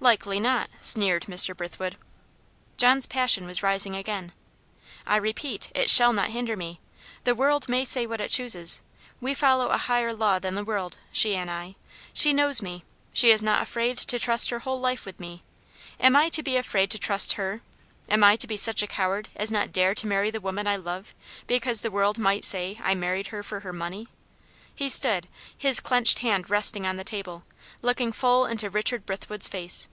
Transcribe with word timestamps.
"Likely 0.00 0.38
not," 0.38 0.70
sneered 0.80 1.24
Mr. 1.24 1.56
Brithwood. 1.56 1.96
John's 2.76 3.04
passion 3.04 3.46
was 3.48 3.64
rising 3.64 3.96
again. 3.96 4.30
"I 5.04 5.16
repeat, 5.16 5.72
it 5.74 5.90
shall 5.90 6.12
not 6.12 6.30
hinder 6.30 6.56
me. 6.56 6.78
The 7.24 7.34
world 7.34 7.68
may 7.68 7.84
say 7.84 8.06
what 8.06 8.20
it 8.20 8.30
chooses; 8.30 8.80
we 9.20 9.34
follow 9.34 9.70
a 9.70 9.76
higher 9.76 10.12
law 10.12 10.38
than 10.38 10.54
the 10.54 10.62
world 10.64 11.00
she 11.10 11.34
and 11.34 11.50
I. 11.50 11.74
She 12.12 12.32
knows 12.32 12.62
me, 12.62 12.84
she 13.12 13.32
is 13.32 13.42
not 13.42 13.60
afraid 13.60 13.98
to 13.98 14.20
trust 14.20 14.50
her 14.50 14.60
whole 14.60 14.78
life 14.78 15.04
with 15.04 15.18
me; 15.18 15.42
am 15.98 16.14
I 16.14 16.28
to 16.28 16.44
be 16.44 16.56
afraid 16.56 16.92
to 16.92 16.98
trust 17.00 17.32
her? 17.32 17.60
Am 18.08 18.22
I 18.22 18.36
to 18.36 18.46
be 18.46 18.56
such 18.56 18.84
a 18.84 18.86
coward 18.86 19.30
as 19.34 19.50
not 19.50 19.62
to 19.62 19.68
dare 19.72 19.96
to 19.96 20.06
marry 20.06 20.30
the 20.30 20.40
woman 20.40 20.68
I 20.68 20.76
love, 20.76 21.12
because 21.48 21.80
the 21.80 21.90
world 21.90 22.20
might 22.20 22.44
say 22.44 22.78
I 22.84 22.94
married 22.94 23.26
her 23.26 23.42
for 23.42 23.60
her 23.60 23.72
money?" 23.72 24.06
He 24.72 24.88
stood, 24.88 25.26
his 25.56 25.80
clenched 25.80 26.20
hand 26.20 26.48
resting 26.48 26.86
on 26.86 26.96
the 26.96 27.02
table, 27.02 27.42
looking 27.82 28.12
full 28.12 28.46
into 28.46 28.70
Richard 28.70 29.04
Brithwood's 29.06 29.48
face. 29.48 29.88